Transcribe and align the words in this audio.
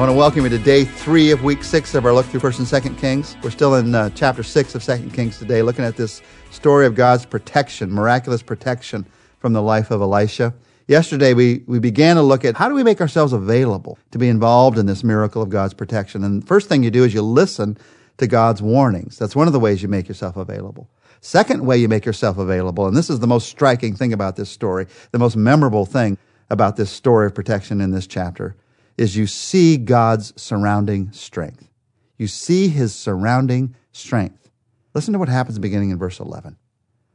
I 0.00 0.02
want 0.04 0.12
to 0.14 0.18
welcome 0.18 0.44
you 0.44 0.48
to 0.48 0.64
day 0.64 0.86
three 0.86 1.30
of 1.30 1.44
week 1.44 1.62
six 1.62 1.94
of 1.94 2.06
our 2.06 2.14
look 2.14 2.24
through 2.24 2.40
First 2.40 2.58
and 2.58 2.66
Second 2.66 2.96
Kings. 2.96 3.36
We're 3.42 3.50
still 3.50 3.74
in 3.74 3.94
uh, 3.94 4.08
chapter 4.14 4.42
six 4.42 4.74
of 4.74 4.82
Second 4.82 5.12
Kings 5.12 5.38
today, 5.38 5.60
looking 5.60 5.84
at 5.84 5.98
this 5.98 6.22
story 6.50 6.86
of 6.86 6.94
God's 6.94 7.26
protection, 7.26 7.92
miraculous 7.92 8.40
protection 8.40 9.04
from 9.40 9.52
the 9.52 9.60
life 9.60 9.90
of 9.90 10.00
Elisha. 10.00 10.54
Yesterday, 10.88 11.34
we, 11.34 11.64
we 11.66 11.78
began 11.78 12.16
to 12.16 12.22
look 12.22 12.46
at 12.46 12.56
how 12.56 12.66
do 12.66 12.74
we 12.74 12.82
make 12.82 13.02
ourselves 13.02 13.34
available 13.34 13.98
to 14.12 14.16
be 14.16 14.30
involved 14.30 14.78
in 14.78 14.86
this 14.86 15.04
miracle 15.04 15.42
of 15.42 15.50
God's 15.50 15.74
protection. 15.74 16.24
And 16.24 16.42
the 16.42 16.46
first 16.46 16.70
thing 16.70 16.82
you 16.82 16.90
do 16.90 17.04
is 17.04 17.12
you 17.12 17.20
listen 17.20 17.76
to 18.16 18.26
God's 18.26 18.62
warnings. 18.62 19.18
That's 19.18 19.36
one 19.36 19.48
of 19.48 19.52
the 19.52 19.60
ways 19.60 19.82
you 19.82 19.88
make 19.88 20.08
yourself 20.08 20.38
available. 20.38 20.88
Second 21.20 21.66
way 21.66 21.76
you 21.76 21.88
make 21.88 22.06
yourself 22.06 22.38
available, 22.38 22.86
and 22.86 22.96
this 22.96 23.10
is 23.10 23.20
the 23.20 23.26
most 23.26 23.50
striking 23.50 23.94
thing 23.94 24.14
about 24.14 24.36
this 24.36 24.48
story, 24.48 24.86
the 25.10 25.18
most 25.18 25.36
memorable 25.36 25.84
thing 25.84 26.16
about 26.48 26.76
this 26.76 26.88
story 26.90 27.26
of 27.26 27.34
protection 27.34 27.82
in 27.82 27.90
this 27.90 28.06
chapter, 28.06 28.56
is 29.00 29.16
you 29.16 29.26
see 29.26 29.78
God's 29.78 30.38
surrounding 30.38 31.10
strength. 31.10 31.66
You 32.18 32.26
see 32.26 32.68
his 32.68 32.94
surrounding 32.94 33.74
strength. 33.92 34.50
Listen 34.92 35.14
to 35.14 35.18
what 35.18 35.30
happens 35.30 35.58
beginning 35.58 35.88
in 35.88 35.98
verse 35.98 36.20
11. 36.20 36.54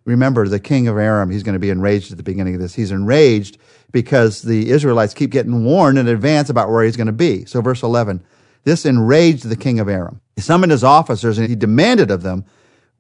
Remember, 0.03 0.47
the 0.47 0.59
king 0.59 0.87
of 0.87 0.97
Aram, 0.97 1.29
he's 1.29 1.43
going 1.43 1.53
to 1.53 1.59
be 1.59 1.69
enraged 1.69 2.11
at 2.11 2.17
the 2.17 2.23
beginning 2.23 2.55
of 2.55 2.59
this. 2.59 2.73
He's 2.73 2.89
enraged 2.89 3.59
because 3.91 4.41
the 4.41 4.71
Israelites 4.71 5.13
keep 5.13 5.29
getting 5.29 5.63
warned 5.63 5.99
in 5.99 6.07
advance 6.07 6.49
about 6.49 6.69
where 6.69 6.83
he's 6.83 6.97
going 6.97 7.05
to 7.05 7.13
be. 7.13 7.45
So, 7.45 7.61
verse 7.61 7.83
11, 7.83 8.23
this 8.63 8.83
enraged 8.83 9.47
the 9.47 9.55
king 9.55 9.79
of 9.79 9.87
Aram. 9.87 10.21
He 10.35 10.41
summoned 10.41 10.71
his 10.71 10.83
officers 10.83 11.37
and 11.37 11.47
he 11.47 11.55
demanded 11.55 12.09
of 12.09 12.23
them, 12.23 12.45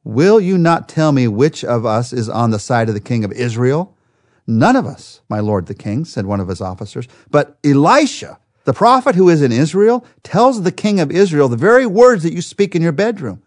Will 0.03 0.39
you 0.39 0.59
not 0.59 0.87
tell 0.87 1.11
me 1.11 1.27
which 1.27 1.65
of 1.65 1.87
us 1.87 2.13
is 2.13 2.29
on 2.29 2.51
the 2.51 2.59
side 2.59 2.87
of 2.87 2.93
the 2.93 3.01
king 3.01 3.25
of 3.25 3.31
Israel? 3.31 3.97
None 4.45 4.75
of 4.75 4.85
us, 4.85 5.21
my 5.27 5.39
lord 5.39 5.65
the 5.65 5.73
king, 5.73 6.05
said 6.05 6.27
one 6.27 6.39
of 6.39 6.49
his 6.49 6.61
officers, 6.61 7.07
but 7.31 7.57
Elisha, 7.63 8.37
the 8.65 8.73
prophet 8.73 9.15
who 9.15 9.29
is 9.29 9.41
in 9.41 9.51
Israel 9.51 10.05
tells 10.23 10.61
the 10.61 10.71
king 10.71 10.99
of 10.99 11.11
Israel 11.11 11.47
the 11.47 11.55
very 11.55 11.85
words 11.85 12.23
that 12.23 12.33
you 12.33 12.41
speak 12.41 12.75
in 12.75 12.81
your 12.81 12.91
bedroom. 12.91 13.41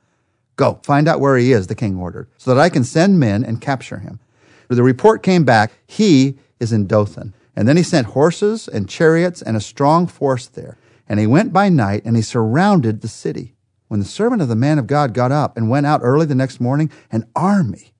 Go, 0.56 0.80
find 0.83 1.06
out 1.06 1.20
where 1.20 1.36
he 1.36 1.52
is, 1.52 1.66
the 1.66 1.75
king 1.75 1.97
ordered, 1.97 2.28
so 2.36 2.55
that 2.55 2.60
I 2.60 2.69
can 2.69 2.83
send 2.83 3.20
men 3.20 3.44
and 3.44 3.60
capture 3.60 3.98
him. 3.98 4.20
The 4.69 4.83
report 4.83 5.22
came 5.22 5.44
back, 5.44 5.72
he 5.86 6.38
is 6.60 6.72
in 6.72 6.86
Dothan. 6.86 7.34
And 7.55 7.66
then 7.66 7.77
he 7.77 7.83
sent 7.83 8.08
horses 8.08 8.69
and 8.69 8.88
chariots 8.88 9.42
and 9.42 9.56
a 9.56 9.60
strong 9.60 10.06
force 10.06 10.47
there. 10.47 10.78
And 11.08 11.19
he 11.19 11.27
went 11.27 11.53
by 11.53 11.69
night 11.69 12.05
and 12.05 12.14
he 12.14 12.22
surrounded 12.22 13.00
the 13.00 13.08
city. 13.08 13.55
When 13.88 14.00
the 14.00 14.06
servant 14.06 14.42
of 14.42 14.48
the 14.48 14.55
man 14.55 14.78
of 14.78 14.86
God 14.86 15.14
got 15.14 15.32
up 15.32 15.56
and 15.56 15.70
went 15.70 15.86
out 15.86 16.00
early 16.05 16.27
the 16.27 16.34
next 16.34 16.60
morning, 16.60 16.91
an 17.10 17.25
army 17.34 17.94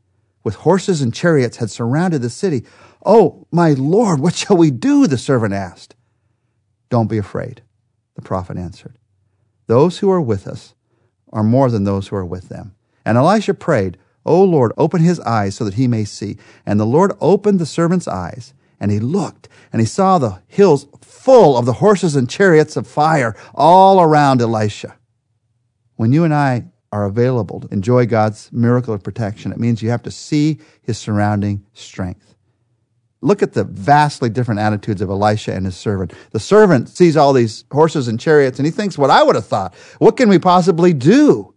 with 0.45 0.57
horses 0.57 1.01
and 1.01 1.13
chariots 1.13 1.57
had 1.57 1.71
surrounded 1.71 2.23
the 2.23 2.31
city. 2.31 2.65
Oh, 3.05 3.47
my 3.51 3.73
Lord, 3.73 4.21
what 4.21 4.35
shall 4.35 4.57
we 4.57 4.71
do? 4.71 5.07
The 5.07 5.19
servant 5.19 5.55
asked. 5.55 5.95
Don't 6.89 7.09
be 7.09 7.19
afraid, 7.19 7.63
the 8.15 8.23
prophet 8.23 8.57
answered. 8.57 8.99
Those 9.67 9.99
who 9.99 10.11
are 10.11 10.21
with 10.21 10.47
us 10.47 10.75
are 11.33 11.43
more 11.43 11.71
than 11.71 11.85
those 11.85 12.09
who 12.09 12.17
are 12.17 12.25
with 12.25 12.49
them. 12.49 12.75
And 13.05 13.19
Elisha 13.19 13.55
prayed, 13.55 13.99
O 14.25 14.43
Lord, 14.43 14.73
open 14.77 15.03
his 15.03 15.21
eyes 15.21 15.57
so 15.57 15.65
that 15.65 15.75
he 15.75 15.89
may 15.89 16.05
see. 16.05 16.37
And 16.67 16.79
the 16.79 16.87
Lord 16.87 17.13
opened 17.21 17.59
the 17.59 17.67
servant's 17.67 18.09
eyes, 18.09 18.53
and 18.81 18.91
he 18.91 18.99
looked, 18.99 19.49
and 19.73 19.81
he 19.81 19.87
saw 19.87 20.19
the 20.19 20.41
hills 20.47 20.87
full 21.01 21.57
of 21.57 21.67
the 21.67 21.75
horses 21.75 22.17
and 22.17 22.29
chariots 22.29 22.77
of 22.77 22.87
fire 22.87 23.37
all 23.55 24.01
around 24.01 24.41
Elisha. 24.41 24.97
When 25.97 26.13
you 26.13 26.25
and 26.25 26.35
I 26.35 26.67
are 26.93 27.05
available 27.05 27.61
to 27.61 27.69
enjoy 27.69 28.07
God's 28.07 28.51
miracle 28.53 28.95
of 28.95 29.03
protection, 29.03 29.53
it 29.53 29.59
means 29.59 29.83
you 29.83 29.91
have 29.91 30.03
to 30.05 30.11
see 30.11 30.59
his 30.83 30.97
surrounding 30.97 31.67
strength. 31.75 32.35
Look 33.21 33.43
at 33.43 33.53
the 33.53 33.65
vastly 33.65 34.31
different 34.31 34.61
attitudes 34.61 35.03
of 35.03 35.11
Elisha 35.11 35.53
and 35.53 35.67
his 35.67 35.77
servant. 35.77 36.13
The 36.31 36.39
servant 36.39 36.89
sees 36.89 37.17
all 37.17 37.33
these 37.33 37.65
horses 37.73 38.07
and 38.07 38.21
chariots 38.21 38.59
and 38.59 38.67
he 38.67 38.71
thinks 38.71 38.97
what 38.97 39.11
I 39.11 39.23
would 39.23 39.35
have 39.35 39.47
thought. 39.47 39.75
What 39.99 40.17
can 40.17 40.29
we 40.29 40.39
possibly 40.39 40.93
do? 40.93 41.55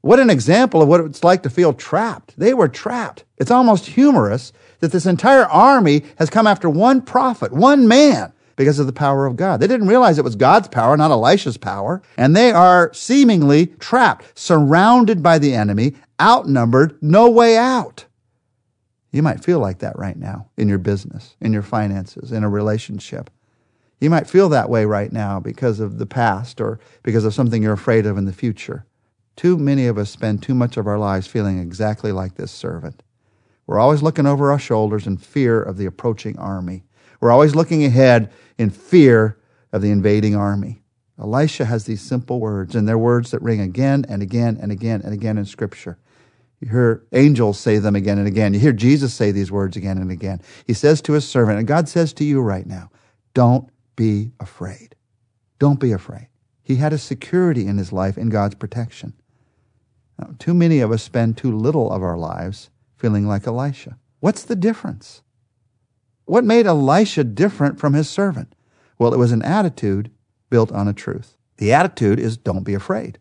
What 0.00 0.20
an 0.20 0.30
example 0.30 0.82
of 0.82 0.88
what 0.88 1.00
it's 1.00 1.24
like 1.24 1.42
to 1.42 1.50
feel 1.50 1.72
trapped. 1.72 2.34
They 2.38 2.54
were 2.54 2.68
trapped. 2.68 3.24
It's 3.36 3.50
almost 3.50 3.86
humorous 3.86 4.52
that 4.80 4.92
this 4.92 5.06
entire 5.06 5.44
army 5.44 6.04
has 6.18 6.30
come 6.30 6.46
after 6.46 6.70
one 6.70 7.02
prophet, 7.02 7.52
one 7.52 7.88
man, 7.88 8.32
because 8.56 8.78
of 8.78 8.86
the 8.86 8.92
power 8.92 9.26
of 9.26 9.36
God. 9.36 9.60
They 9.60 9.66
didn't 9.66 9.88
realize 9.88 10.18
it 10.18 10.24
was 10.24 10.36
God's 10.36 10.68
power, 10.68 10.96
not 10.96 11.10
Elisha's 11.10 11.56
power. 11.56 12.02
And 12.16 12.34
they 12.34 12.52
are 12.52 12.92
seemingly 12.92 13.66
trapped, 13.78 14.38
surrounded 14.38 15.22
by 15.22 15.38
the 15.38 15.54
enemy, 15.54 15.94
outnumbered, 16.20 17.00
no 17.00 17.30
way 17.30 17.56
out. 17.56 18.04
You 19.10 19.22
might 19.22 19.42
feel 19.42 19.58
like 19.58 19.78
that 19.78 19.98
right 19.98 20.16
now 20.16 20.48
in 20.56 20.68
your 20.68 20.78
business, 20.78 21.36
in 21.40 21.52
your 21.52 21.62
finances, 21.62 22.30
in 22.32 22.44
a 22.44 22.48
relationship. 22.48 23.30
You 24.00 24.10
might 24.10 24.28
feel 24.28 24.48
that 24.50 24.70
way 24.70 24.84
right 24.84 25.12
now 25.12 25.40
because 25.40 25.80
of 25.80 25.98
the 25.98 26.06
past 26.06 26.60
or 26.60 26.78
because 27.02 27.24
of 27.24 27.34
something 27.34 27.62
you're 27.62 27.72
afraid 27.72 28.06
of 28.06 28.18
in 28.18 28.26
the 28.26 28.32
future. 28.32 28.86
Too 29.34 29.56
many 29.56 29.86
of 29.86 29.98
us 29.98 30.10
spend 30.10 30.42
too 30.42 30.54
much 30.54 30.76
of 30.76 30.86
our 30.86 30.98
lives 30.98 31.26
feeling 31.26 31.58
exactly 31.58 32.12
like 32.12 32.34
this 32.34 32.52
servant. 32.52 33.02
We're 33.66 33.78
always 33.78 34.02
looking 34.02 34.26
over 34.26 34.50
our 34.50 34.58
shoulders 34.58 35.06
in 35.06 35.16
fear 35.16 35.62
of 35.62 35.76
the 35.76 35.86
approaching 35.86 36.38
army. 36.38 36.84
We're 37.20 37.30
always 37.30 37.54
looking 37.54 37.84
ahead 37.84 38.30
in 38.56 38.70
fear 38.70 39.38
of 39.72 39.82
the 39.82 39.90
invading 39.90 40.36
army. 40.36 40.82
Elisha 41.18 41.64
has 41.64 41.84
these 41.84 42.00
simple 42.00 42.40
words, 42.40 42.74
and 42.74 42.88
they're 42.88 42.96
words 42.96 43.32
that 43.32 43.42
ring 43.42 43.60
again 43.60 44.04
and 44.08 44.22
again 44.22 44.56
and 44.60 44.70
again 44.70 45.02
and 45.02 45.12
again 45.12 45.36
in 45.36 45.44
Scripture. 45.44 45.98
You 46.60 46.68
hear 46.68 47.04
angels 47.12 47.58
say 47.58 47.78
them 47.78 47.94
again 47.94 48.18
and 48.18 48.26
again. 48.26 48.52
You 48.52 48.60
hear 48.60 48.72
Jesus 48.72 49.14
say 49.14 49.30
these 49.30 49.52
words 49.52 49.76
again 49.76 49.98
and 49.98 50.10
again. 50.10 50.40
He 50.66 50.74
says 50.74 51.00
to 51.02 51.12
his 51.12 51.28
servant, 51.28 51.58
and 51.58 51.68
God 51.68 51.88
says 51.88 52.12
to 52.14 52.24
you 52.24 52.40
right 52.40 52.66
now, 52.66 52.90
don't 53.34 53.70
be 53.94 54.32
afraid. 54.40 54.96
Don't 55.58 55.78
be 55.78 55.92
afraid. 55.92 56.28
He 56.62 56.76
had 56.76 56.92
a 56.92 56.98
security 56.98 57.66
in 57.66 57.78
his 57.78 57.92
life 57.92 58.18
in 58.18 58.28
God's 58.28 58.56
protection. 58.56 59.14
Now, 60.18 60.34
too 60.38 60.52
many 60.52 60.80
of 60.80 60.90
us 60.90 61.02
spend 61.02 61.36
too 61.36 61.56
little 61.56 61.90
of 61.90 62.02
our 62.02 62.18
lives 62.18 62.70
feeling 62.96 63.26
like 63.26 63.46
Elisha. 63.46 63.98
What's 64.20 64.42
the 64.42 64.56
difference? 64.56 65.22
What 66.24 66.44
made 66.44 66.66
Elisha 66.66 67.24
different 67.24 67.78
from 67.78 67.94
his 67.94 68.10
servant? 68.10 68.54
Well, 68.98 69.14
it 69.14 69.18
was 69.18 69.32
an 69.32 69.42
attitude 69.42 70.10
built 70.50 70.72
on 70.72 70.88
a 70.88 70.92
truth. 70.92 71.36
The 71.58 71.72
attitude 71.72 72.18
is 72.18 72.36
don't 72.36 72.64
be 72.64 72.74
afraid. 72.74 73.18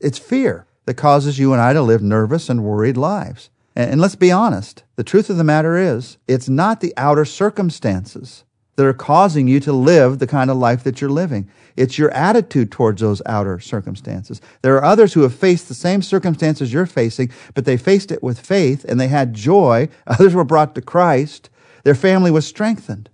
It's 0.00 0.18
fear 0.18 0.66
that 0.88 0.94
causes 0.94 1.38
you 1.38 1.52
and 1.52 1.60
I 1.60 1.74
to 1.74 1.82
live 1.82 2.00
nervous 2.00 2.48
and 2.48 2.64
worried 2.64 2.96
lives. 2.96 3.50
And 3.76 4.00
let's 4.00 4.14
be 4.14 4.32
honest, 4.32 4.84
the 4.96 5.04
truth 5.04 5.28
of 5.28 5.36
the 5.36 5.44
matter 5.44 5.76
is, 5.76 6.16
it's 6.26 6.48
not 6.48 6.80
the 6.80 6.94
outer 6.96 7.26
circumstances 7.26 8.44
that 8.76 8.86
are 8.86 8.94
causing 8.94 9.48
you 9.48 9.60
to 9.60 9.72
live 9.74 10.18
the 10.18 10.26
kind 10.26 10.50
of 10.50 10.56
life 10.56 10.82
that 10.84 11.02
you're 11.02 11.10
living. 11.10 11.46
It's 11.76 11.98
your 11.98 12.10
attitude 12.12 12.72
towards 12.72 13.02
those 13.02 13.20
outer 13.26 13.60
circumstances. 13.60 14.40
There 14.62 14.76
are 14.76 14.84
others 14.84 15.12
who 15.12 15.20
have 15.20 15.34
faced 15.34 15.68
the 15.68 15.74
same 15.74 16.00
circumstances 16.00 16.72
you're 16.72 16.86
facing, 16.86 17.30
but 17.52 17.66
they 17.66 17.76
faced 17.76 18.10
it 18.10 18.22
with 18.22 18.40
faith 18.40 18.86
and 18.88 18.98
they 18.98 19.08
had 19.08 19.34
joy. 19.34 19.90
Others 20.06 20.34
were 20.34 20.42
brought 20.42 20.74
to 20.74 20.80
Christ. 20.80 21.50
Their 21.84 21.94
family 21.94 22.30
was 22.30 22.46
strengthened. 22.46 23.10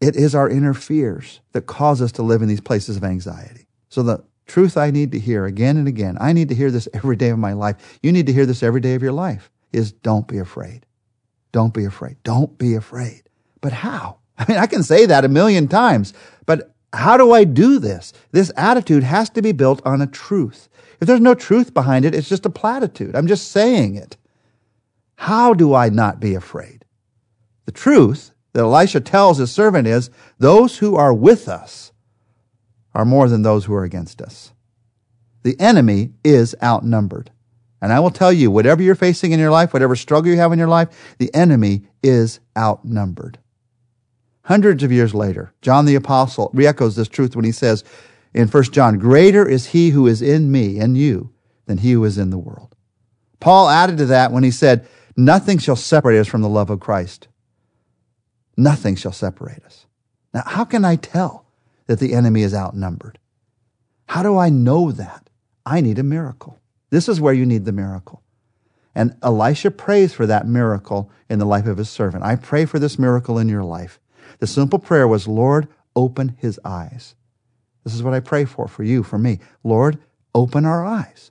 It 0.00 0.14
is 0.14 0.36
our 0.36 0.48
inner 0.48 0.72
fears 0.72 1.40
that 1.50 1.66
cause 1.66 2.00
us 2.00 2.12
to 2.12 2.22
live 2.22 2.42
in 2.42 2.48
these 2.48 2.60
places 2.60 2.96
of 2.96 3.02
anxiety. 3.02 3.66
So 3.88 4.04
the 4.04 4.22
truth 4.48 4.76
I 4.76 4.90
need 4.90 5.12
to 5.12 5.18
hear 5.18 5.44
again 5.44 5.76
and 5.76 5.86
again. 5.86 6.16
I 6.20 6.32
need 6.32 6.48
to 6.48 6.54
hear 6.54 6.70
this 6.70 6.88
every 6.92 7.14
day 7.14 7.28
of 7.28 7.38
my 7.38 7.52
life. 7.52 7.98
You 8.02 8.10
need 8.10 8.26
to 8.26 8.32
hear 8.32 8.46
this 8.46 8.62
every 8.62 8.80
day 8.80 8.94
of 8.94 9.02
your 9.02 9.12
life 9.12 9.50
is 9.72 9.92
don't 9.92 10.26
be 10.26 10.38
afraid. 10.38 10.86
Don't 11.52 11.72
be 11.72 11.84
afraid. 11.84 12.16
Don't 12.24 12.58
be 12.58 12.74
afraid. 12.74 13.22
But 13.60 13.72
how? 13.72 14.18
I 14.38 14.46
mean, 14.48 14.58
I 14.58 14.66
can 14.66 14.82
say 14.82 15.06
that 15.06 15.24
a 15.24 15.28
million 15.28 15.68
times, 15.68 16.14
but 16.46 16.74
how 16.92 17.16
do 17.16 17.32
I 17.32 17.44
do 17.44 17.78
this? 17.78 18.12
This 18.32 18.50
attitude 18.56 19.02
has 19.02 19.28
to 19.30 19.42
be 19.42 19.52
built 19.52 19.82
on 19.84 20.00
a 20.00 20.06
truth. 20.06 20.68
If 21.00 21.06
there's 21.06 21.20
no 21.20 21.34
truth 21.34 21.74
behind 21.74 22.04
it, 22.04 22.14
it's 22.14 22.28
just 22.28 22.46
a 22.46 22.50
platitude. 22.50 23.14
I'm 23.14 23.26
just 23.26 23.52
saying 23.52 23.96
it. 23.96 24.16
How 25.16 25.52
do 25.52 25.74
I 25.74 25.90
not 25.90 26.20
be 26.20 26.34
afraid? 26.34 26.84
The 27.66 27.72
truth 27.72 28.32
that 28.54 28.62
Elisha 28.62 29.00
tells 29.00 29.38
his 29.38 29.52
servant 29.52 29.86
is 29.86 30.10
those 30.38 30.78
who 30.78 30.96
are 30.96 31.12
with 31.12 31.48
us 31.48 31.92
are 32.98 33.04
more 33.04 33.28
than 33.28 33.42
those 33.42 33.64
who 33.64 33.74
are 33.74 33.84
against 33.84 34.20
us. 34.20 34.52
The 35.44 35.58
enemy 35.60 36.10
is 36.24 36.56
outnumbered. 36.60 37.30
And 37.80 37.92
I 37.92 38.00
will 38.00 38.10
tell 38.10 38.32
you, 38.32 38.50
whatever 38.50 38.82
you're 38.82 38.96
facing 38.96 39.30
in 39.30 39.38
your 39.38 39.52
life, 39.52 39.72
whatever 39.72 39.94
struggle 39.94 40.32
you 40.32 40.36
have 40.38 40.52
in 40.52 40.58
your 40.58 40.66
life, 40.66 40.88
the 41.18 41.32
enemy 41.32 41.84
is 42.02 42.40
outnumbered. 42.56 43.38
Hundreds 44.42 44.82
of 44.82 44.90
years 44.90 45.14
later, 45.14 45.54
John 45.62 45.84
the 45.84 45.94
Apostle 45.94 46.50
re-echoes 46.52 46.96
this 46.96 47.06
truth 47.06 47.36
when 47.36 47.44
he 47.44 47.52
says 47.52 47.84
in 48.34 48.48
1 48.48 48.62
John, 48.64 48.98
Greater 48.98 49.48
is 49.48 49.66
he 49.66 49.90
who 49.90 50.08
is 50.08 50.20
in 50.20 50.50
me 50.50 50.80
and 50.80 50.98
you 50.98 51.32
than 51.66 51.78
he 51.78 51.92
who 51.92 52.04
is 52.04 52.18
in 52.18 52.30
the 52.30 52.38
world. 52.38 52.74
Paul 53.38 53.68
added 53.68 53.98
to 53.98 54.06
that 54.06 54.32
when 54.32 54.42
he 54.42 54.50
said, 54.50 54.88
Nothing 55.16 55.58
shall 55.58 55.76
separate 55.76 56.18
us 56.18 56.26
from 56.26 56.42
the 56.42 56.48
love 56.48 56.68
of 56.68 56.80
Christ. 56.80 57.28
Nothing 58.56 58.96
shall 58.96 59.12
separate 59.12 59.64
us. 59.64 59.86
Now, 60.34 60.42
how 60.44 60.64
can 60.64 60.84
I 60.84 60.96
tell? 60.96 61.47
That 61.88 61.98
the 61.98 62.14
enemy 62.14 62.42
is 62.42 62.54
outnumbered. 62.54 63.18
How 64.06 64.22
do 64.22 64.38
I 64.38 64.48
know 64.48 64.92
that? 64.92 65.28
I 65.66 65.80
need 65.80 65.98
a 65.98 66.04
miracle. 66.04 66.60
This 66.90 67.08
is 67.08 67.20
where 67.20 67.34
you 67.34 67.44
need 67.44 67.64
the 67.64 67.72
miracle. 67.72 68.22
And 68.94 69.16
Elisha 69.22 69.70
prays 69.70 70.14
for 70.14 70.26
that 70.26 70.46
miracle 70.46 71.10
in 71.28 71.38
the 71.38 71.44
life 71.44 71.66
of 71.66 71.76
his 71.76 71.90
servant. 71.90 72.24
I 72.24 72.36
pray 72.36 72.64
for 72.64 72.78
this 72.78 72.98
miracle 72.98 73.38
in 73.38 73.48
your 73.48 73.64
life. 73.64 74.00
The 74.38 74.46
simple 74.46 74.78
prayer 74.78 75.06
was, 75.06 75.28
Lord, 75.28 75.68
open 75.94 76.36
his 76.38 76.58
eyes. 76.64 77.14
This 77.84 77.94
is 77.94 78.02
what 78.02 78.14
I 78.14 78.20
pray 78.20 78.44
for, 78.44 78.68
for 78.68 78.82
you, 78.82 79.02
for 79.02 79.18
me. 79.18 79.40
Lord, 79.62 79.98
open 80.34 80.64
our 80.64 80.84
eyes. 80.84 81.30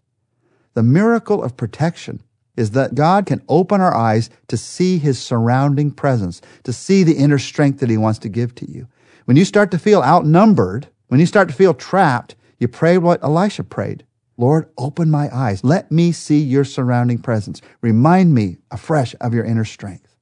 The 0.74 0.84
miracle 0.84 1.44
of 1.44 1.58
protection 1.58 2.22
is 2.56 2.72
that 2.72 2.96
God 2.96 3.26
can 3.26 3.44
open 3.48 3.82
our 3.82 3.96
eyes 3.96 4.30
to 4.48 4.58
see 4.58 4.98
his 4.98 5.20
surrounding 5.20 5.92
presence, 5.92 6.42
to 6.64 6.74
see 6.74 7.04
the 7.04 7.18
inner 7.18 7.40
strength 7.40 7.80
that 7.80 7.90
he 7.90 7.98
wants 7.98 8.20
to 8.20 8.30
give 8.30 8.56
to 8.56 8.70
you. 8.70 8.88
When 9.28 9.36
you 9.36 9.44
start 9.44 9.72
to 9.72 9.78
feel 9.78 10.02
outnumbered, 10.04 10.88
when 11.10 11.20
you 11.20 11.26
start 11.26 11.50
to 11.50 11.54
feel 11.54 11.74
trapped, 11.74 12.36
you 12.60 12.70
pray 12.70 12.98
what 12.98 13.22
Elisha 13.22 13.66
prayed. 13.66 14.06
Lord, 14.38 14.70
open 14.78 15.12
my 15.12 15.30
eyes. 15.36 15.66
Let 15.66 15.92
me 15.92 16.14
see 16.14 16.40
your 16.40 16.64
surrounding 16.64 17.18
presence. 17.18 17.62
Remind 17.82 18.34
me 18.34 18.56
afresh 18.72 19.16
of 19.20 19.34
your 19.34 19.44
inner 19.44 19.66
strength. 19.66 20.16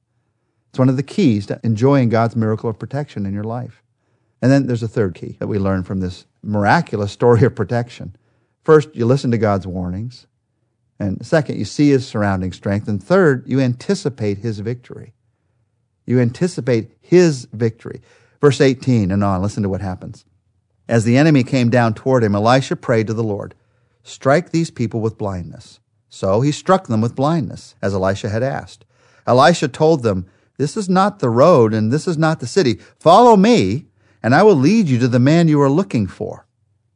It's 0.70 0.78
one 0.80 0.88
of 0.88 0.96
the 0.96 1.04
keys 1.04 1.46
to 1.46 1.60
enjoying 1.62 2.08
God's 2.08 2.34
miracle 2.34 2.68
of 2.68 2.80
protection 2.80 3.26
in 3.26 3.32
your 3.32 3.44
life. 3.44 3.80
And 4.42 4.50
then 4.50 4.66
there's 4.66 4.82
a 4.82 4.88
third 4.88 5.14
key 5.14 5.36
that 5.38 5.46
we 5.46 5.60
learn 5.60 5.84
from 5.84 6.00
this 6.00 6.26
miraculous 6.42 7.12
story 7.12 7.44
of 7.44 7.54
protection. 7.54 8.16
First, 8.64 8.88
you 8.96 9.06
listen 9.06 9.30
to 9.30 9.38
God's 9.38 9.68
warnings. 9.68 10.26
And 10.98 11.24
second, 11.24 11.60
you 11.60 11.64
see 11.64 11.90
his 11.90 12.04
surrounding 12.08 12.50
strength. 12.50 12.88
And 12.88 13.00
third, 13.00 13.44
you 13.46 13.60
anticipate 13.60 14.38
his 14.38 14.58
victory. 14.58 15.14
You 16.06 16.18
anticipate 16.18 16.90
his 17.00 17.44
victory. 17.52 18.02
Verse 18.40 18.60
18 18.60 19.10
and 19.10 19.24
on, 19.24 19.42
listen 19.42 19.62
to 19.62 19.68
what 19.68 19.80
happens. 19.80 20.24
As 20.88 21.04
the 21.04 21.16
enemy 21.16 21.42
came 21.42 21.68
down 21.70 21.94
toward 21.94 22.22
him, 22.22 22.34
Elisha 22.34 22.76
prayed 22.76 23.06
to 23.08 23.14
the 23.14 23.24
Lord, 23.24 23.54
Strike 24.02 24.50
these 24.50 24.70
people 24.70 25.00
with 25.00 25.18
blindness. 25.18 25.80
So 26.08 26.40
he 26.40 26.52
struck 26.52 26.86
them 26.86 27.00
with 27.00 27.16
blindness, 27.16 27.74
as 27.82 27.92
Elisha 27.92 28.28
had 28.28 28.42
asked. 28.42 28.84
Elisha 29.26 29.68
told 29.68 30.02
them, 30.02 30.26
This 30.58 30.76
is 30.76 30.88
not 30.88 31.18
the 31.18 31.28
road, 31.28 31.74
and 31.74 31.92
this 31.92 32.06
is 32.06 32.16
not 32.16 32.38
the 32.38 32.46
city. 32.46 32.74
Follow 33.00 33.36
me, 33.36 33.86
and 34.22 34.34
I 34.34 34.44
will 34.44 34.54
lead 34.54 34.86
you 34.86 34.98
to 35.00 35.08
the 35.08 35.18
man 35.18 35.48
you 35.48 35.60
are 35.60 35.68
looking 35.68 36.06
for. 36.06 36.46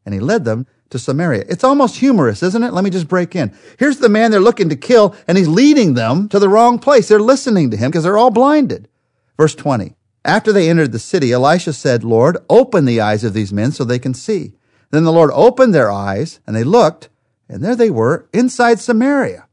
And 0.07 0.15
he 0.15 0.21
led 0.21 0.45
them 0.45 0.67
to 0.91 0.99
Samaria. 0.99 1.45
It's 1.49 1.65
almost 1.65 1.97
humorous, 1.97 2.43
isn't 2.43 2.63
it? 2.63 2.73
Let 2.73 2.85
me 2.85 2.91
just 2.91 3.09
break 3.09 3.35
in. 3.35 3.53
Here's 3.79 3.99
the 3.99 4.09
man 4.09 4.31
they're 4.31 4.41
looking 4.41 4.69
to 4.69 4.77
kill, 4.77 5.15
and 5.27 5.37
he's 5.37 5.49
leading 5.49 5.95
them 5.95 6.29
to 6.29 6.39
the 6.39 6.49
wrong 6.49 6.79
place. 6.79 7.09
They're 7.09 7.21
listening 7.21 7.71
to 7.71 7.77
him 7.77 7.91
because 7.91 8.05
they're 8.05 8.19
all 8.19 8.31
blinded. 8.31 8.89
Verse 9.37 9.55
20. 9.55 9.97
After 10.25 10.53
they 10.53 10.69
entered 10.69 10.93
the 10.93 10.99
city, 10.99 11.33
Elisha 11.33 11.73
said, 11.73 12.05
Lord, 12.05 12.37
open 12.49 12.85
the 12.85 13.01
eyes 13.01 13.25
of 13.25 13.33
these 13.33 13.53
men 13.53 13.73
so 13.73 13.85
they 13.85 13.99
can 13.99 14.15
see. 14.15 14.53
Then 14.91 15.05
the 15.05 15.13
Lord 15.13 15.31
opened 15.33 15.75
their 15.75 15.91
eyes, 15.91 16.41
and 16.47 16.55
they 16.55 16.65
looked, 16.65 17.09
and 17.49 17.65
there 17.65 17.77
they 17.77 17.91
were 17.91 18.29
inside 18.33 18.81
Samaria. 18.81 19.47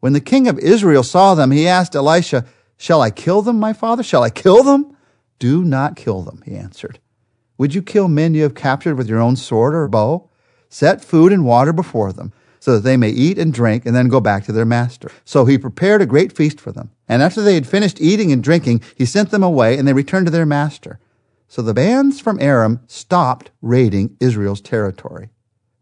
When 0.00 0.12
the 0.12 0.20
king 0.20 0.46
of 0.46 0.58
Israel 0.58 1.02
saw 1.02 1.34
them, 1.34 1.50
he 1.50 1.66
asked 1.66 1.96
Elisha, 1.96 2.44
Shall 2.76 3.02
I 3.02 3.10
kill 3.10 3.42
them, 3.42 3.58
my 3.58 3.72
father? 3.72 4.02
Shall 4.04 4.22
I 4.22 4.30
kill 4.30 4.62
them? 4.62 4.96
Do 5.40 5.64
not 5.64 5.96
kill 5.96 6.22
them, 6.22 6.42
he 6.44 6.54
answered. 6.54 7.00
Would 7.56 7.74
you 7.74 7.82
kill 7.82 8.06
men 8.06 8.34
you 8.34 8.44
have 8.44 8.54
captured 8.54 8.94
with 8.94 9.08
your 9.08 9.18
own 9.18 9.34
sword 9.34 9.74
or 9.74 9.88
bow? 9.88 10.30
Set 10.68 11.04
food 11.04 11.32
and 11.32 11.44
water 11.44 11.72
before 11.72 12.12
them, 12.12 12.32
so 12.60 12.74
that 12.74 12.84
they 12.84 12.96
may 12.96 13.10
eat 13.10 13.38
and 13.38 13.52
drink 13.52 13.86
and 13.86 13.94
then 13.94 14.08
go 14.08 14.20
back 14.20 14.44
to 14.44 14.52
their 14.52 14.64
master. 14.64 15.10
So 15.24 15.44
he 15.44 15.58
prepared 15.58 16.02
a 16.02 16.06
great 16.06 16.36
feast 16.36 16.60
for 16.60 16.72
them. 16.72 16.90
And 17.08 17.22
after 17.22 17.42
they 17.42 17.54
had 17.54 17.66
finished 17.66 18.00
eating 18.00 18.32
and 18.32 18.42
drinking, 18.42 18.82
he 18.96 19.04
sent 19.04 19.30
them 19.30 19.42
away, 19.42 19.78
and 19.78 19.86
they 19.86 19.92
returned 19.92 20.26
to 20.26 20.32
their 20.32 20.46
master. 20.46 20.98
So 21.48 21.62
the 21.62 21.74
bands 21.74 22.20
from 22.20 22.40
Aram 22.40 22.80
stopped 22.86 23.50
raiding 23.62 24.16
Israel's 24.20 24.60
territory. 24.60 25.30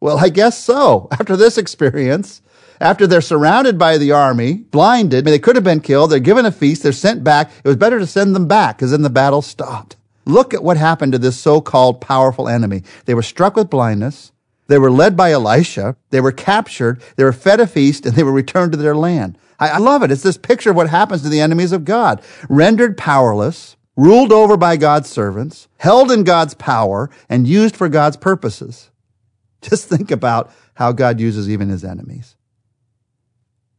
Well, 0.00 0.18
I 0.18 0.28
guess 0.28 0.62
so. 0.62 1.08
After 1.10 1.36
this 1.36 1.58
experience, 1.58 2.42
after 2.80 3.06
they're 3.06 3.20
surrounded 3.20 3.78
by 3.78 3.98
the 3.98 4.12
army, 4.12 4.54
blinded, 4.54 5.24
they 5.24 5.38
could 5.38 5.56
have 5.56 5.64
been 5.64 5.80
killed, 5.80 6.10
they're 6.10 6.20
given 6.20 6.46
a 6.46 6.52
feast, 6.52 6.82
they're 6.82 6.92
sent 6.92 7.24
back. 7.24 7.50
It 7.64 7.68
was 7.68 7.76
better 7.76 7.98
to 7.98 8.06
send 8.06 8.34
them 8.34 8.46
back 8.46 8.76
because 8.76 8.90
then 8.90 9.02
the 9.02 9.10
battle 9.10 9.42
stopped. 9.42 9.96
Look 10.26 10.52
at 10.52 10.62
what 10.62 10.76
happened 10.76 11.12
to 11.12 11.18
this 11.18 11.38
so-called 11.38 12.00
powerful 12.00 12.48
enemy. 12.48 12.82
They 13.06 13.14
were 13.14 13.22
struck 13.22 13.56
with 13.56 13.70
blindness. 13.70 14.32
They 14.68 14.78
were 14.78 14.90
led 14.90 15.16
by 15.16 15.32
Elisha. 15.32 15.96
They 16.10 16.20
were 16.20 16.32
captured. 16.32 17.02
They 17.16 17.24
were 17.24 17.32
fed 17.32 17.60
a 17.60 17.66
feast 17.66 18.04
and 18.06 18.14
they 18.14 18.22
were 18.22 18.32
returned 18.32 18.72
to 18.72 18.78
their 18.78 18.96
land. 18.96 19.38
I, 19.58 19.70
I 19.70 19.78
love 19.78 20.02
it. 20.02 20.10
It's 20.10 20.22
this 20.22 20.36
picture 20.36 20.70
of 20.70 20.76
what 20.76 20.88
happens 20.88 21.22
to 21.22 21.28
the 21.28 21.40
enemies 21.40 21.72
of 21.72 21.84
God. 21.84 22.22
Rendered 22.48 22.96
powerless, 22.96 23.76
ruled 23.96 24.32
over 24.32 24.56
by 24.56 24.76
God's 24.76 25.08
servants, 25.08 25.68
held 25.78 26.10
in 26.10 26.24
God's 26.24 26.54
power, 26.54 27.10
and 27.28 27.46
used 27.46 27.76
for 27.76 27.88
God's 27.88 28.16
purposes. 28.16 28.90
Just 29.62 29.88
think 29.88 30.10
about 30.10 30.52
how 30.74 30.92
God 30.92 31.20
uses 31.20 31.48
even 31.48 31.68
his 31.68 31.84
enemies. 31.84 32.36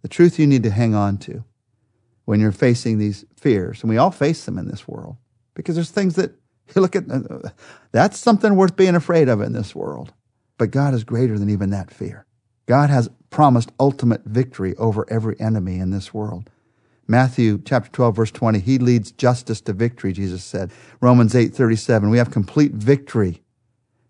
The 0.01 0.07
truth 0.07 0.39
you 0.39 0.47
need 0.47 0.63
to 0.63 0.71
hang 0.71 0.95
on 0.95 1.17
to 1.19 1.43
when 2.25 2.39
you're 2.39 2.51
facing 2.51 2.97
these 2.97 3.25
fears, 3.35 3.81
and 3.81 3.89
we 3.89 3.97
all 3.97 4.11
face 4.11 4.45
them 4.45 4.57
in 4.57 4.67
this 4.67 4.87
world, 4.87 5.17
because 5.53 5.75
there's 5.75 5.91
things 5.91 6.15
that 6.15 6.31
you 6.75 6.81
look 6.81 6.95
at, 6.95 7.09
uh, 7.09 7.49
that's 7.91 8.17
something 8.17 8.55
worth 8.55 8.75
being 8.75 8.95
afraid 8.95 9.29
of 9.29 9.41
in 9.41 9.53
this 9.53 9.75
world. 9.75 10.13
But 10.57 10.71
God 10.71 10.93
is 10.93 11.03
greater 11.03 11.37
than 11.37 11.49
even 11.49 11.69
that 11.69 11.91
fear. 11.91 12.25
God 12.65 12.89
has 12.89 13.09
promised 13.29 13.71
ultimate 13.79 14.23
victory 14.25 14.75
over 14.75 15.05
every 15.09 15.39
enemy 15.39 15.79
in 15.79 15.91
this 15.91 16.13
world. 16.13 16.49
Matthew 17.07 17.61
chapter 17.63 17.89
12 17.91 18.15
verse 18.15 18.31
20, 18.31 18.59
he 18.59 18.77
leads 18.77 19.11
justice 19.11 19.61
to 19.61 19.73
victory, 19.73 20.11
Jesus 20.11 20.43
said. 20.43 20.71
Romans 20.99 21.33
8:37, 21.33 22.09
we 22.09 22.17
have 22.17 22.31
complete 22.31 22.73
victory 22.73 23.43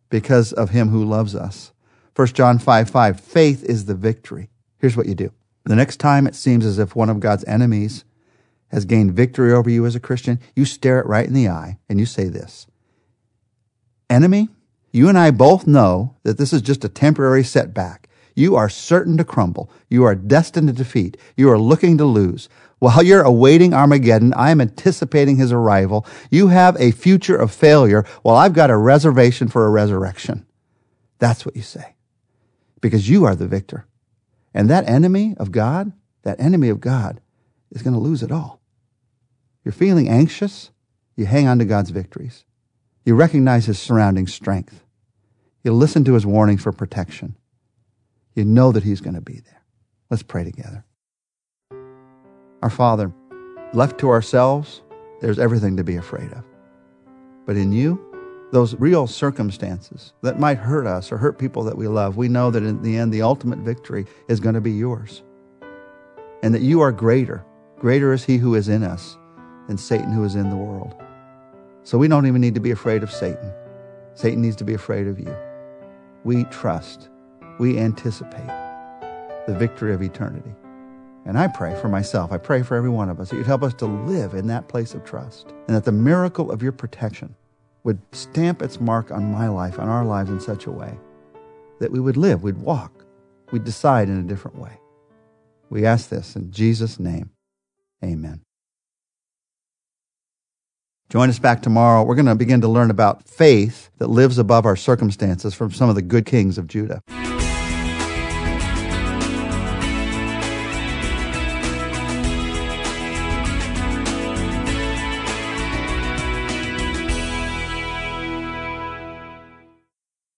because 0.09 0.53
of 0.53 0.71
him 0.71 0.89
who 0.89 1.03
loves 1.03 1.35
us. 1.35 1.71
1 2.15 2.27
John 2.29 2.57
5, 2.57 2.89
5, 2.89 3.19
faith 3.19 3.63
is 3.63 3.85
the 3.85 3.93
victory. 3.93 4.49
Here's 4.79 4.97
what 4.97 5.05
you 5.05 5.13
do. 5.13 5.31
The 5.65 5.75
next 5.75 5.97
time 5.97 6.25
it 6.25 6.33
seems 6.33 6.65
as 6.65 6.79
if 6.79 6.95
one 6.95 7.09
of 7.09 7.19
God's 7.19 7.43
enemies 7.43 8.03
has 8.69 8.85
gained 8.85 9.13
victory 9.13 9.53
over 9.53 9.69
you 9.69 9.85
as 9.85 9.95
a 9.95 9.99
Christian, 9.99 10.39
you 10.55 10.65
stare 10.65 10.99
it 10.99 11.05
right 11.05 11.27
in 11.27 11.33
the 11.33 11.47
eye 11.47 11.77
and 11.87 11.99
you 11.99 12.05
say 12.05 12.29
this. 12.29 12.65
Enemy, 14.09 14.49
you 14.91 15.09
and 15.09 15.17
I 15.17 15.31
both 15.31 15.67
know 15.67 16.15
that 16.23 16.37
this 16.37 16.53
is 16.53 16.61
just 16.61 16.85
a 16.85 16.89
temporary 16.89 17.43
setback. 17.43 18.09
You 18.35 18.55
are 18.55 18.69
certain 18.69 19.17
to 19.17 19.23
crumble. 19.23 19.71
You 19.89 20.03
are 20.03 20.15
destined 20.15 20.67
to 20.67 20.73
defeat. 20.73 21.17
You 21.35 21.49
are 21.49 21.57
looking 21.57 21.97
to 21.97 22.05
lose. 22.05 22.49
While 22.79 23.01
you're 23.01 23.23
awaiting 23.23 23.73
Armageddon, 23.73 24.33
I 24.35 24.51
am 24.51 24.61
anticipating 24.61 25.37
his 25.37 25.51
arrival. 25.51 26.05
You 26.29 26.49
have 26.49 26.79
a 26.79 26.91
future 26.91 27.35
of 27.35 27.51
failure 27.51 28.05
while 28.21 28.35
I've 28.35 28.53
got 28.53 28.69
a 28.69 28.77
reservation 28.77 29.47
for 29.47 29.65
a 29.65 29.71
resurrection. 29.71 30.45
That's 31.17 31.45
what 31.45 31.55
you 31.55 31.63
say. 31.63 31.95
Because 32.79 33.09
you 33.09 33.25
are 33.25 33.35
the 33.35 33.47
victor. 33.47 33.87
And 34.53 34.69
that 34.69 34.87
enemy 34.87 35.35
of 35.37 35.51
God, 35.51 35.91
that 36.21 36.39
enemy 36.39 36.69
of 36.69 36.79
God, 36.79 37.19
is 37.71 37.81
going 37.81 37.95
to 37.95 37.99
lose 37.99 38.21
it 38.21 38.31
all. 38.31 38.61
You're 39.65 39.71
feeling 39.71 40.07
anxious, 40.07 40.69
you 41.15 41.25
hang 41.25 41.47
on 41.47 41.57
to 41.59 41.65
God's 41.65 41.89
victories. 41.89 42.45
You 43.07 43.15
recognize 43.15 43.67
his 43.67 43.79
surrounding 43.79 44.27
strength. 44.27 44.83
You 45.63 45.71
listen 45.71 46.03
to 46.03 46.13
his 46.13 46.25
warnings 46.25 46.61
for 46.61 46.73
protection. 46.73 47.37
You 48.35 48.43
know 48.43 48.73
that 48.73 48.83
he's 48.83 48.99
going 48.99 49.13
to 49.13 49.21
be 49.21 49.39
there. 49.39 49.63
Let's 50.09 50.23
pray 50.23 50.43
together. 50.43 50.83
Our 52.61 52.69
Father, 52.69 53.13
left 53.71 53.97
to 53.99 54.09
ourselves, 54.09 54.81
there's 55.21 55.39
everything 55.39 55.77
to 55.77 55.85
be 55.85 55.95
afraid 55.95 56.33
of. 56.33 56.43
But 57.45 57.55
in 57.55 57.71
you, 57.71 57.97
those 58.51 58.75
real 58.75 59.07
circumstances 59.07 60.11
that 60.21 60.37
might 60.37 60.57
hurt 60.57 60.85
us 60.85 61.09
or 61.09 61.17
hurt 61.17 61.39
people 61.39 61.63
that 61.63 61.77
we 61.77 61.87
love, 61.87 62.17
we 62.17 62.27
know 62.27 62.51
that 62.51 62.63
in 62.63 62.81
the 62.81 62.97
end, 62.97 63.13
the 63.13 63.21
ultimate 63.21 63.59
victory 63.59 64.05
is 64.27 64.41
going 64.41 64.55
to 64.55 64.59
be 64.59 64.73
yours. 64.73 65.23
And 66.43 66.53
that 66.53 66.61
you 66.61 66.81
are 66.81 66.91
greater. 66.91 67.45
Greater 67.79 68.11
is 68.11 68.25
he 68.25 68.35
who 68.35 68.55
is 68.55 68.67
in 68.67 68.83
us 68.83 69.15
than 69.69 69.77
Satan 69.77 70.11
who 70.11 70.25
is 70.25 70.35
in 70.35 70.49
the 70.49 70.57
world. 70.57 70.93
So 71.87 71.97
we 71.97 72.09
don't 72.09 72.25
even 72.25 72.41
need 72.41 72.53
to 72.55 72.59
be 72.59 72.71
afraid 72.71 73.01
of 73.01 73.09
Satan. 73.09 73.49
Satan 74.13 74.41
needs 74.41 74.57
to 74.57 74.65
be 74.65 74.73
afraid 74.73 75.07
of 75.07 75.21
you. 75.21 75.33
We 76.25 76.43
trust, 76.45 77.07
we 77.59 77.79
anticipate 77.79 78.51
the 79.47 79.55
victory 79.57 79.93
of 79.93 80.01
eternity. 80.01 80.53
And 81.25 81.39
I 81.39 81.47
pray 81.47 81.79
for 81.79 81.87
myself, 81.87 82.33
I 82.33 82.39
pray 82.39 82.61
for 82.61 82.75
every 82.75 82.89
one 82.89 83.07
of 83.07 83.21
us 83.21 83.29
that 83.29 83.37
you'd 83.37 83.45
help 83.45 83.63
us 83.63 83.73
to 83.75 83.85
live 83.85 84.33
in 84.33 84.47
that 84.47 84.67
place 84.67 84.93
of 84.95 85.05
trust 85.05 85.53
and 85.67 85.77
that 85.77 85.85
the 85.85 85.93
miracle 85.93 86.51
of 86.51 86.61
your 86.61 86.73
protection 86.73 87.33
would 87.85 88.01
stamp 88.11 88.61
its 88.61 88.81
mark 88.81 89.09
on 89.09 89.31
my 89.31 89.47
life, 89.47 89.79
on 89.79 89.87
our 89.87 90.03
lives 90.03 90.29
in 90.29 90.41
such 90.41 90.65
a 90.65 90.71
way 90.71 90.93
that 91.79 91.93
we 91.93 92.01
would 92.01 92.17
live, 92.17 92.43
we'd 92.43 92.57
walk, 92.57 93.05
we'd 93.51 93.63
decide 93.63 94.09
in 94.09 94.19
a 94.19 94.23
different 94.23 94.57
way. 94.57 94.77
We 95.69 95.85
ask 95.85 96.09
this 96.09 96.35
in 96.35 96.51
Jesus' 96.51 96.99
name. 96.99 97.29
Amen. 98.03 98.46
Join 101.09 101.29
us 101.29 101.39
back 101.39 101.61
tomorrow. 101.61 102.03
We're 102.03 102.15
going 102.15 102.25
to 102.25 102.35
begin 102.35 102.59
to 102.61 102.67
learn 102.67 102.91
about 102.91 103.23
faith 103.23 103.89
that 103.97 104.07
lives 104.07 104.37
above 104.37 104.65
our 104.65 104.75
circumstances 104.75 105.53
from 105.53 105.71
some 105.71 105.87
of 105.87 105.95
the 105.95 106.01
good 106.01 106.25
kings 106.25 106.57
of 106.57 106.67
Judah. 106.67 107.01